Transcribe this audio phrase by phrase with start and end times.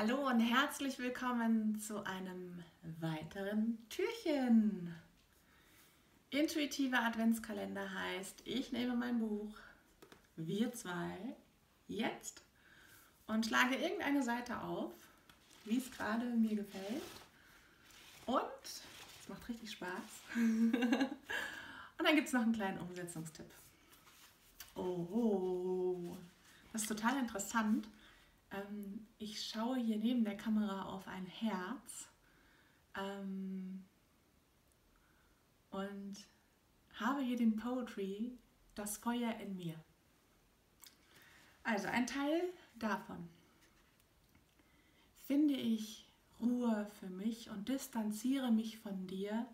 [0.00, 2.62] Hallo und herzlich willkommen zu einem
[3.00, 4.94] weiteren Türchen.
[6.30, 9.52] Intuitiver Adventskalender heißt, ich nehme mein Buch,
[10.36, 11.16] wir zwei,
[11.88, 12.42] jetzt
[13.26, 14.92] und schlage irgendeine Seite auf,
[15.64, 17.02] wie es gerade mir gefällt.
[18.26, 18.44] Und
[19.20, 19.90] es macht richtig Spaß.
[20.36, 23.50] und dann gibt es noch einen kleinen Umsetzungstipp.
[24.76, 26.16] Oh,
[26.72, 27.88] das ist total interessant
[28.50, 32.08] ähm, ich schaue hier neben der Kamera auf ein Herz
[32.96, 33.84] ähm,
[35.70, 36.16] und
[36.94, 38.38] habe hier den Poetry,
[38.74, 39.74] das Feuer in mir.
[41.62, 42.42] Also ein Teil
[42.76, 43.28] davon.
[45.26, 46.06] Finde ich
[46.40, 49.46] Ruhe für mich und distanziere mich von dir,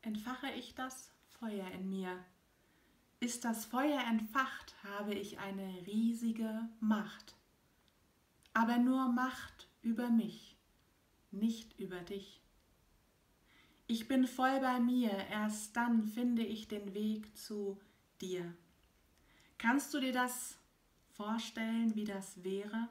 [0.00, 2.24] entfache ich das Feuer in mir.
[3.20, 7.34] Ist das Feuer entfacht, habe ich eine riesige Macht
[8.54, 10.56] aber nur Macht über mich,
[11.30, 12.40] nicht über dich.
[13.86, 17.78] Ich bin voll bei mir, erst dann finde ich den Weg zu
[18.20, 18.54] dir.
[19.58, 20.56] Kannst du dir das
[21.12, 22.88] vorstellen, wie das wäre?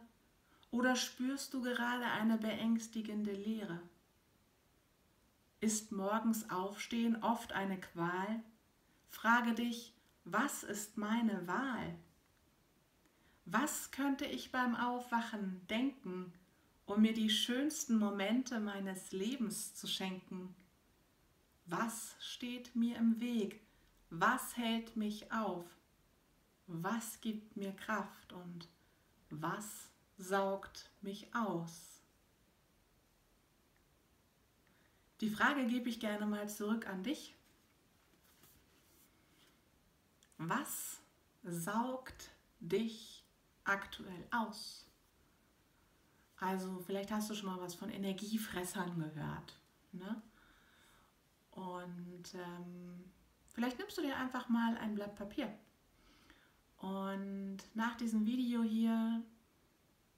[0.69, 3.79] Oder spürst du gerade eine beängstigende Leere?
[5.61, 8.43] Ist morgens Aufstehen oft eine Qual?
[9.09, 9.93] Frage dich,
[10.25, 11.95] was ist meine Wahl?
[13.45, 16.33] Was könnte ich beim Aufwachen denken,
[16.85, 20.55] um mir die schönsten Momente meines Lebens zu schenken?
[21.65, 23.61] Was steht mir im Weg?
[24.09, 25.65] Was hält mich auf?
[26.67, 28.69] Was gibt mir Kraft und
[29.29, 32.01] was saugt mich aus?
[35.19, 37.35] Die Frage gebe ich gerne mal zurück an dich.
[40.37, 40.99] Was
[41.43, 43.22] saugt dich
[43.63, 44.87] aktuell aus?
[46.37, 49.59] Also vielleicht hast du schon mal was von Energiefressern gehört.
[49.91, 50.21] Ne?
[51.51, 53.11] Und ähm,
[53.53, 55.53] vielleicht nimmst du dir einfach mal ein Blatt Papier.
[56.77, 59.23] Und nach diesem Video hier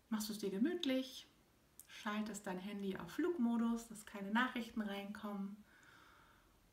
[0.09, 1.27] machst du es dir gemütlich,
[1.87, 5.63] schaltest dein Handy auf Flugmodus, dass keine Nachrichten reinkommen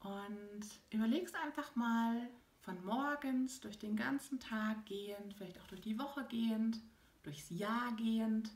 [0.01, 2.29] und überlegst einfach mal,
[2.73, 6.81] von morgens durch den ganzen Tag gehend, vielleicht auch durch die Woche gehend,
[7.23, 8.51] durchs Jahr gehend.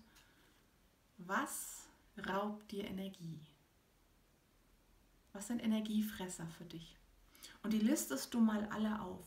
[1.18, 1.86] Was
[2.26, 3.40] raubt dir Energie?
[5.32, 6.96] Was sind Energiefresser für dich?
[7.62, 9.26] Und die listest du mal alle auf.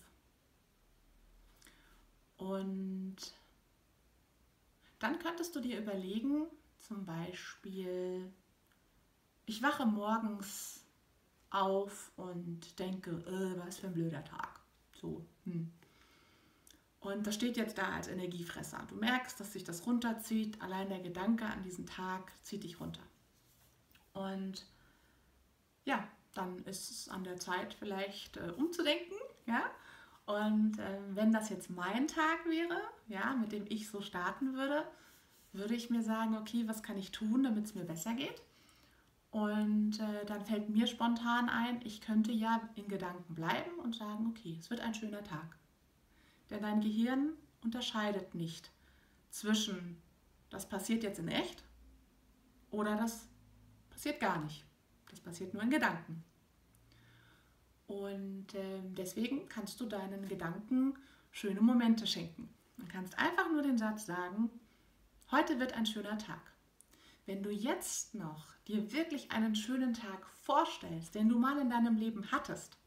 [2.38, 3.18] Und
[5.00, 6.48] dann könntest du dir überlegen,
[6.80, 8.32] zum Beispiel,
[9.46, 10.84] ich wache morgens
[11.50, 14.49] auf und denke, äh, was für ein blöder Tag.
[15.00, 15.26] So.
[15.46, 15.72] Hm.
[17.02, 18.86] Und das steht jetzt da als Energiefresser.
[18.90, 20.62] Du merkst, dass sich das runterzieht.
[20.62, 23.02] Allein der Gedanke an diesen Tag zieht dich runter.
[24.14, 24.66] Und
[25.86, 29.16] ja, dann ist es an der Zeit vielleicht äh, umzudenken.
[29.46, 29.64] Ja?
[30.26, 34.86] Und äh, wenn das jetzt mein Tag wäre, ja, mit dem ich so starten würde,
[35.54, 38.42] würde ich mir sagen, okay, was kann ich tun, damit es mir besser geht?
[39.32, 44.28] Und äh, dann fällt mir spontan ein, ich könnte ja in Gedanken bleiben und sagen,
[44.28, 45.58] okay, es wird ein schöner Tag.
[46.50, 48.72] Denn dein Gehirn unterscheidet nicht
[49.30, 50.02] zwischen,
[50.50, 51.64] das passiert jetzt in echt
[52.72, 53.28] oder das
[53.92, 54.66] passiert gar nicht.
[55.10, 56.24] Das passiert nur in Gedanken.
[57.86, 60.96] Und äh, deswegen kannst du deinen Gedanken
[61.32, 62.50] schöne Momente schenken.
[62.78, 64.50] Du kannst einfach nur den Satz sagen,
[65.32, 66.49] heute wird ein schöner Tag.
[67.30, 71.96] Wenn du jetzt noch dir wirklich einen schönen Tag vorstellst, den du mal in deinem
[71.96, 72.80] Leben hattest,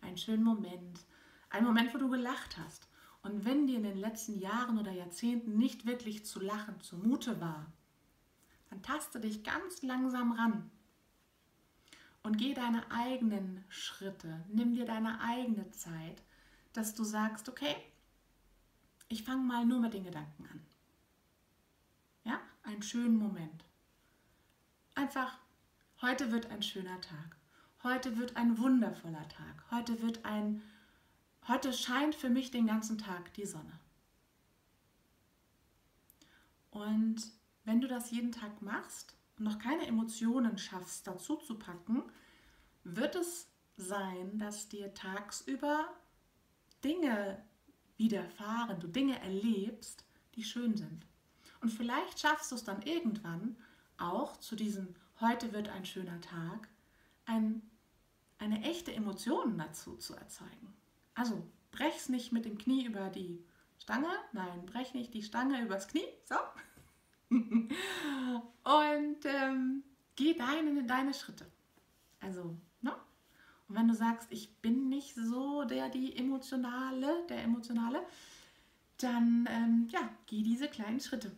[0.00, 1.06] einen schönen Moment,
[1.48, 2.88] einen Moment, wo du gelacht hast,
[3.22, 7.72] und wenn dir in den letzten Jahren oder Jahrzehnten nicht wirklich zu lachen zumute war,
[8.68, 10.72] dann taste dich ganz langsam ran
[12.24, 16.20] und geh deine eigenen Schritte, nimm dir deine eigene Zeit,
[16.72, 17.76] dass du sagst, okay,
[19.06, 20.66] ich fange mal nur mit den Gedanken an.
[22.24, 23.64] Ja, einen schönen Moment.
[24.96, 25.38] Einfach,
[26.02, 27.36] heute wird ein schöner Tag.
[27.82, 29.64] Heute wird ein wundervoller Tag.
[29.72, 30.62] Heute wird ein,
[31.48, 33.80] heute scheint für mich den ganzen Tag die Sonne.
[36.70, 37.16] Und
[37.64, 42.04] wenn du das jeden Tag machst und noch keine Emotionen schaffst, dazu zu packen,
[42.84, 45.88] wird es sein, dass dir tagsüber
[46.84, 47.42] Dinge
[47.96, 50.04] widerfahren, du Dinge erlebst,
[50.36, 51.04] die schön sind.
[51.60, 53.56] Und vielleicht schaffst du es dann irgendwann,
[54.44, 56.68] zu diesem heute wird ein schöner Tag
[57.24, 57.62] ein,
[58.38, 60.74] eine echte Emotion dazu zu erzeugen.
[61.14, 63.42] Also brech's nicht mit dem Knie über die
[63.78, 66.34] Stange, nein, brech nicht die Stange übers Knie, so.
[70.16, 71.46] geh deine, deine Schritte.
[72.20, 72.94] Also, ne?
[73.68, 78.04] Und wenn du sagst, ich bin nicht so der, die emotionale, der emotionale,
[78.98, 81.34] dann ähm, ja, geh diese kleinen Schritte.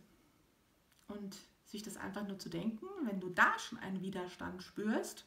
[1.07, 1.37] Und
[1.67, 5.25] sich das einfach nur zu denken, wenn du da schon einen Widerstand spürst,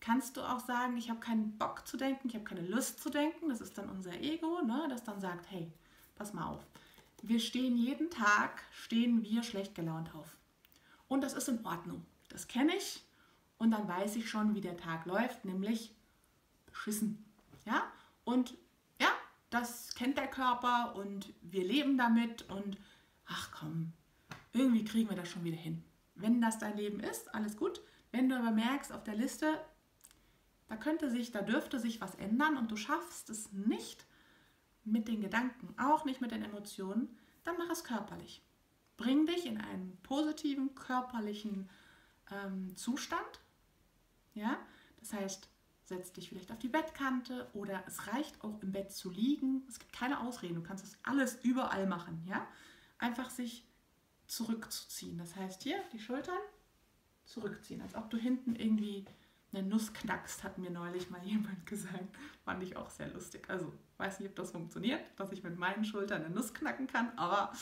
[0.00, 3.10] kannst du auch sagen, ich habe keinen Bock zu denken, ich habe keine Lust zu
[3.10, 3.48] denken.
[3.48, 5.70] Das ist dann unser Ego, ne, das dann sagt, hey,
[6.14, 6.64] pass mal auf.
[7.22, 10.36] Wir stehen jeden Tag, stehen wir schlecht gelaunt auf.
[11.08, 12.06] Und das ist in Ordnung.
[12.28, 13.02] Das kenne ich
[13.58, 15.94] und dann weiß ich schon, wie der Tag läuft, nämlich
[16.66, 17.24] beschissen.
[17.64, 17.90] Ja?
[18.24, 18.54] Und
[19.00, 19.08] ja,
[19.50, 22.78] das kennt der Körper und wir leben damit und
[23.26, 23.92] ach komm,
[24.58, 25.84] irgendwie kriegen wir das schon wieder hin.
[26.14, 27.80] Wenn das dein Leben ist, alles gut.
[28.10, 29.60] Wenn du aber merkst auf der Liste,
[30.68, 34.06] da könnte sich, da dürfte sich was ändern und du schaffst es nicht
[34.84, 38.42] mit den Gedanken, auch nicht mit den Emotionen, dann mach es körperlich.
[38.96, 41.68] Bring dich in einen positiven körperlichen
[42.30, 43.40] ähm, Zustand.
[44.34, 44.58] Ja,
[44.98, 45.48] das heißt,
[45.84, 49.64] setz dich vielleicht auf die Bettkante oder es reicht auch im Bett zu liegen.
[49.68, 52.22] Es gibt keine Ausreden, du kannst das alles überall machen.
[52.26, 52.46] Ja,
[52.98, 53.67] einfach sich
[54.28, 55.18] zurückzuziehen.
[55.18, 56.38] Das heißt hier die Schultern
[57.24, 59.04] zurückziehen, als ob du hinten irgendwie
[59.52, 62.16] eine Nuss knackst, hat mir neulich mal jemand gesagt.
[62.44, 63.48] Fand ich auch sehr lustig.
[63.48, 67.10] Also weiß nicht, ob das funktioniert, dass ich mit meinen Schultern eine Nuss knacken kann,
[67.16, 67.52] aber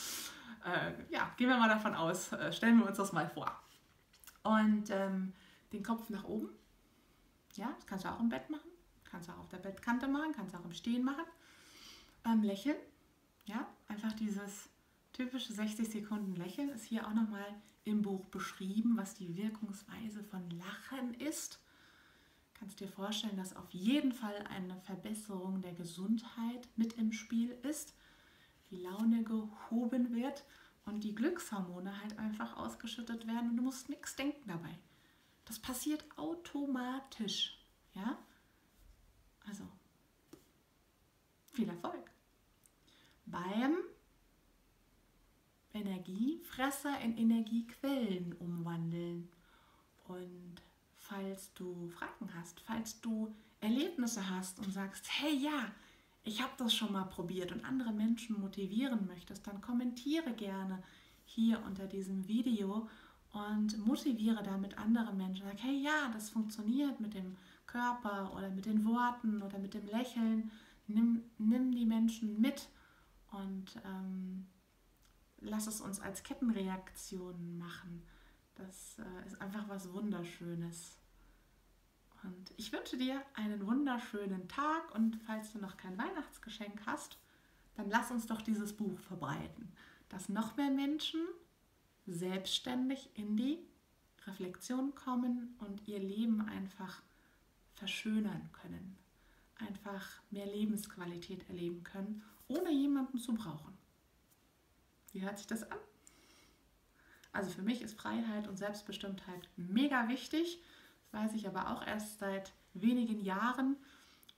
[0.65, 3.51] äh, ja, gehen wir mal davon aus, äh, stellen wir uns das mal vor.
[4.43, 5.33] Und ähm,
[5.73, 6.49] den Kopf nach oben.
[7.55, 8.69] Ja, das kannst du auch im Bett machen,
[9.03, 11.25] kannst du auch auf der Bettkante machen, kannst du auch im Stehen machen.
[12.25, 12.77] Ähm, lächeln.
[13.45, 14.69] Ja, einfach dieses
[15.17, 17.45] typische 60 Sekunden Lächeln ist hier auch nochmal
[17.83, 21.59] im Buch beschrieben, was die Wirkungsweise von Lachen ist
[22.59, 27.93] kannst dir vorstellen, dass auf jeden Fall eine Verbesserung der Gesundheit mit im Spiel ist,
[28.71, 30.43] die Laune gehoben wird
[30.85, 34.77] und die Glückshormone halt einfach ausgeschüttet werden und du musst nichts denken dabei.
[35.45, 37.57] Das passiert automatisch,
[37.93, 38.17] ja?
[39.47, 39.63] Also
[41.53, 42.11] viel Erfolg.
[43.25, 43.77] Beim
[45.77, 49.29] Energiefresser in Energiequellen umwandeln
[50.07, 50.61] und
[50.95, 55.71] falls du Fragen hast, falls du Erlebnisse hast und sagst, hey ja,
[56.23, 60.83] ich habe das schon mal probiert und andere Menschen motivieren möchtest, dann kommentiere gerne
[61.25, 62.89] hier unter diesem Video
[63.33, 65.45] und motiviere damit andere Menschen.
[65.45, 69.85] Sag, hey ja, das funktioniert mit dem Körper oder mit den Worten oder mit dem
[69.87, 70.51] Lächeln.
[70.87, 72.69] Nimm, nimm die Menschen mit
[73.31, 74.45] und ähm,
[75.39, 78.03] lass es uns als Kettenreaktion machen.
[78.55, 80.97] Das äh, ist einfach was Wunderschönes.
[82.23, 87.17] Und ich wünsche dir einen wunderschönen Tag und falls du noch kein Weihnachtsgeschenk hast,
[87.75, 89.71] dann lass uns doch dieses Buch verbreiten,
[90.09, 91.21] dass noch mehr Menschen
[92.07, 93.59] selbstständig in die
[94.25, 97.01] Reflexion kommen und ihr Leben einfach
[97.75, 98.97] verschönern können,
[99.55, 103.76] einfach mehr Lebensqualität erleben können, ohne jemanden zu brauchen.
[105.11, 105.77] Wie hört sich das an?
[107.31, 110.61] Also für mich ist Freiheit und Selbstbestimmtheit mega wichtig.
[111.11, 113.77] Das weiß ich aber auch erst seit wenigen Jahren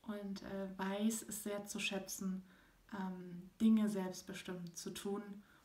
[0.04, 2.44] und äh, weiß es sehr zu schätzen,
[2.94, 5.22] ähm, Dinge selbstbestimmt zu tun.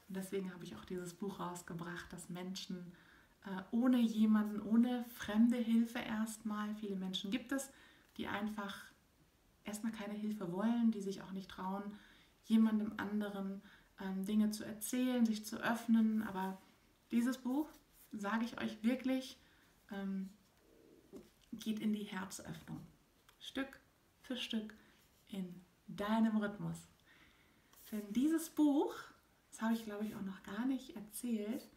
[0.09, 2.93] Und deswegen habe ich auch dieses Buch rausgebracht, dass Menschen
[3.47, 7.71] äh, ohne jemanden, ohne fremde Hilfe erstmal, viele Menschen gibt es,
[8.17, 8.77] die einfach
[9.65, 11.83] erstmal keine Hilfe wollen, die sich auch nicht trauen,
[12.45, 13.63] jemandem anderen
[14.01, 16.59] ähm, Dinge zu erzählen, sich zu öffnen, aber
[17.11, 17.69] dieses Buch,
[18.13, 19.39] sage ich euch wirklich,
[19.91, 20.31] ähm,
[21.53, 22.81] geht in die Herzöffnung.
[23.39, 23.79] Stück
[24.23, 24.75] für Stück
[25.29, 25.55] in
[25.87, 26.77] deinem Rhythmus.
[27.93, 28.95] Denn dieses Buch,
[29.51, 31.69] das habe ich glaube ich auch noch gar nicht erzählt,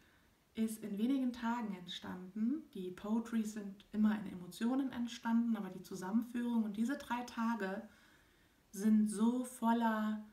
[0.54, 2.68] ist in wenigen Tagen entstanden.
[2.74, 7.88] Die Poetry sind immer in Emotionen entstanden, aber die Zusammenführung und diese drei Tage
[8.72, 10.24] sind so voller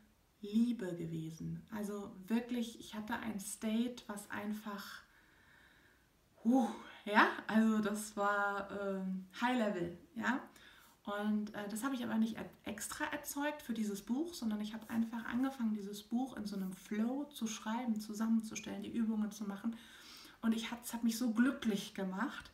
[0.53, 1.61] Liebe gewesen.
[1.71, 5.03] Also wirklich, ich hatte ein State, was einfach,
[6.43, 6.67] uh,
[7.05, 10.39] ja, also das war ähm, High Level, ja.
[11.05, 14.89] Und äh, das habe ich aber nicht extra erzeugt für dieses Buch, sondern ich habe
[14.89, 19.75] einfach angefangen, dieses Buch in so einem Flow zu schreiben, zusammenzustellen, die Übungen zu machen.
[20.41, 22.51] Und ich es hat mich so glücklich gemacht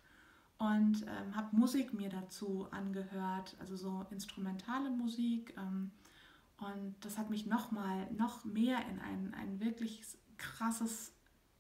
[0.58, 5.56] und ähm, habe Musik mir dazu angehört, also so instrumentale Musik.
[5.58, 5.92] Ähm,
[6.62, 10.04] und das hat mich nochmal, noch mehr in ein, ein wirklich
[10.38, 11.14] krasses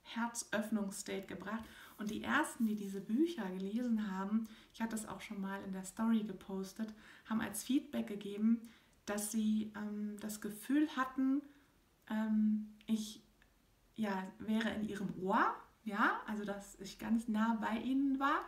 [0.03, 1.63] Herzöffnungsstate gebracht.
[1.98, 5.72] Und die ersten, die diese Bücher gelesen haben, ich hatte das auch schon mal in
[5.74, 6.93] der Story gepostet,
[7.25, 8.70] haben als Feedback gegeben,
[9.05, 11.41] dass sie ähm, das Gefühl hatten,
[12.10, 13.24] ähm, ich
[13.96, 15.53] ja, wäre in ihrem Ohr,
[15.84, 18.46] ja, also dass ich ganz nah bei ihnen war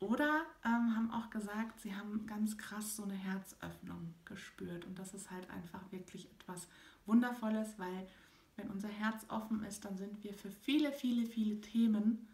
[0.00, 4.86] Oder ähm, haben auch gesagt, sie haben ganz krass so eine Herzöffnung gespürt.
[4.86, 6.68] Und das ist halt einfach wirklich etwas
[7.04, 8.08] Wundervolles, weil
[8.56, 12.28] wenn unser Herz offen ist, dann sind wir für viele, viele, viele Themen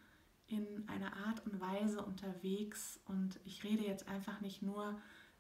[0.47, 3.01] in einer Art und Weise unterwegs.
[3.07, 4.97] Und ich rede jetzt einfach nicht nur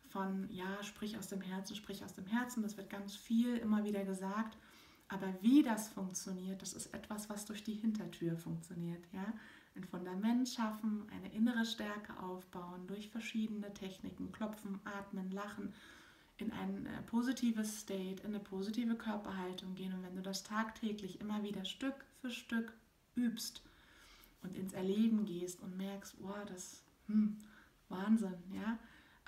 [0.09, 2.63] von, ja, sprich aus dem Herzen, sprich aus dem Herzen.
[2.63, 4.57] Das wird ganz viel immer wieder gesagt.
[5.09, 9.05] Aber wie das funktioniert, das ist etwas, was durch die Hintertür funktioniert.
[9.13, 9.33] Ja?
[9.77, 15.75] Ein Fundament schaffen, eine innere Stärke aufbauen durch verschiedene Techniken, klopfen, atmen, lachen,
[16.39, 19.93] in ein äh, positives State, in eine positive Körperhaltung gehen.
[19.93, 22.73] Und wenn du das tagtäglich immer wieder Stück für Stück
[23.17, 23.63] übst
[24.43, 27.39] und ins Erleben gehst und merkst, wow, das hm,
[27.89, 28.79] Wahnsinn, ja,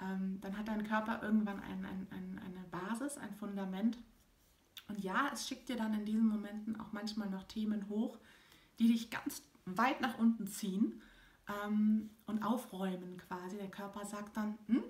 [0.01, 3.99] ähm, dann hat dein Körper irgendwann ein, ein, ein, eine Basis, ein Fundament.
[4.89, 8.19] Und ja, es schickt dir dann in diesen Momenten auch manchmal noch Themen hoch,
[8.79, 9.43] die dich ganz
[9.77, 11.03] weit nach unten ziehen
[11.65, 13.57] ähm, und aufräumen quasi.
[13.57, 14.85] Der Körper sagt dann, hm,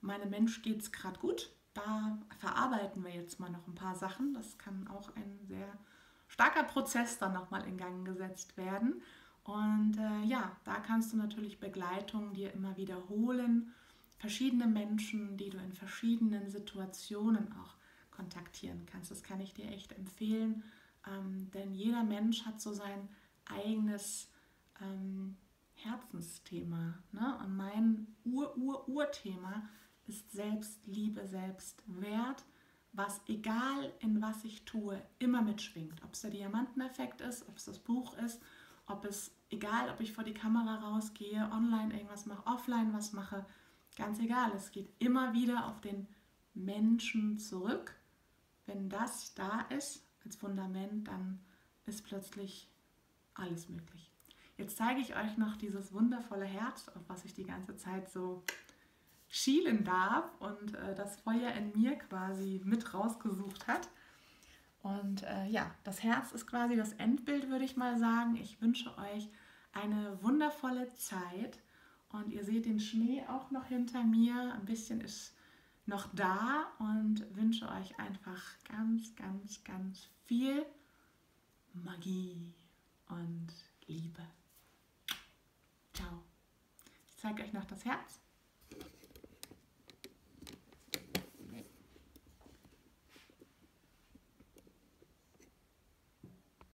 [0.00, 1.50] meinem Mensch geht es gerade gut.
[1.72, 4.34] Da verarbeiten wir jetzt mal noch ein paar Sachen.
[4.34, 5.66] Das kann auch ein sehr
[6.28, 9.02] starker Prozess dann nochmal in Gang gesetzt werden.
[9.42, 13.72] Und äh, ja, da kannst du natürlich Begleitung dir immer wiederholen.
[14.18, 17.74] Verschiedene Menschen, die du in verschiedenen Situationen auch
[18.10, 19.10] kontaktieren kannst.
[19.10, 20.62] Das kann ich dir echt empfehlen,
[21.06, 23.08] ähm, denn jeder Mensch hat so sein
[23.46, 24.30] eigenes
[24.80, 25.36] ähm,
[25.74, 26.98] Herzensthema.
[27.12, 27.38] Ne?
[27.44, 29.68] Und mein Ur-Ur-Ur-Thema
[30.06, 32.44] ist Selbstliebe, Selbstwert,
[32.92, 36.02] was egal in was ich tue, immer mitschwingt.
[36.04, 38.40] Ob es der Diamanteneffekt ist, ob es das Buch ist,
[38.86, 43.44] ob es, egal ob ich vor die Kamera rausgehe, online irgendwas mache, offline was mache,
[43.96, 44.52] ganz egal.
[44.54, 46.06] Es geht immer wieder auf den
[46.54, 47.96] Menschen zurück.
[48.66, 51.40] Wenn das da ist als Fundament, dann
[51.86, 52.70] ist plötzlich
[53.34, 54.10] alles möglich.
[54.56, 58.44] Jetzt zeige ich euch noch dieses wundervolle Herz, auf was ich die ganze Zeit so
[59.28, 63.88] schielen darf und äh, das Feuer in mir quasi mit rausgesucht hat.
[64.82, 68.36] Und äh, ja, das Herz ist quasi das Endbild, würde ich mal sagen.
[68.36, 69.28] Ich wünsche euch
[69.72, 71.58] eine wundervolle Zeit
[72.10, 74.54] und ihr seht den Schnee auch noch hinter mir.
[74.54, 75.34] Ein bisschen ist
[75.86, 80.64] noch da und wünsche euch einfach ganz, ganz, ganz viel
[81.72, 82.54] Magie
[83.14, 83.48] und
[83.86, 84.22] Liebe.
[85.92, 86.22] Ciao.
[87.06, 88.23] Ich zeige euch noch das Herz.